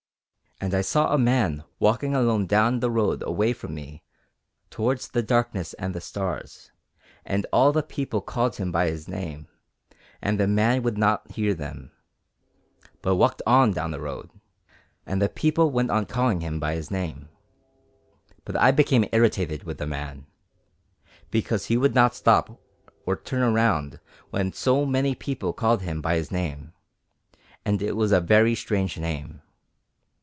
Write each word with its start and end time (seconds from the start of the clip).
And 0.63 0.75
I 0.75 0.81
saw 0.81 1.11
a 1.11 1.17
man 1.17 1.63
walking 1.79 2.13
alone 2.13 2.45
down 2.45 2.81
the 2.81 2.91
road 2.91 3.23
away 3.25 3.51
from 3.51 3.73
me 3.73 4.03
towards 4.69 5.07
the 5.07 5.23
darkness 5.23 5.73
and 5.73 5.95
the 5.95 5.99
stars, 5.99 6.69
and 7.25 7.47
all 7.51 7.71
the 7.71 7.81
people 7.81 8.21
called 8.21 8.57
him 8.57 8.71
by 8.71 8.85
his 8.85 9.07
name, 9.07 9.47
and 10.21 10.39
the 10.39 10.45
man 10.45 10.83
would 10.83 10.99
not 10.99 11.31
hear 11.31 11.55
them, 11.55 11.91
but 13.01 13.15
walked 13.15 13.41
on 13.47 13.71
down 13.71 13.89
the 13.89 13.99
road, 13.99 14.29
and 15.07 15.19
the 15.19 15.29
people 15.29 15.71
went 15.71 15.89
on 15.89 16.05
calling 16.05 16.41
him 16.41 16.59
by 16.59 16.75
his 16.75 16.91
name. 16.91 17.29
But 18.45 18.55
I 18.55 18.69
became 18.69 19.09
irritated 19.11 19.63
with 19.63 19.79
the 19.79 19.87
man 19.87 20.27
because 21.31 21.65
he 21.65 21.75
would 21.77 21.95
not 21.95 22.13
stop 22.13 22.61
or 23.07 23.15
turn 23.15 23.51
round 23.51 23.99
when 24.29 24.53
so 24.53 24.85
many 24.85 25.15
people 25.15 25.53
called 25.53 25.81
him 25.81 26.03
by 26.03 26.17
his 26.17 26.29
name, 26.31 26.73
and 27.65 27.81
it 27.81 27.95
was 27.95 28.11
a 28.11 28.21
very 28.21 28.53
strange 28.53 28.95
name. 28.99 29.41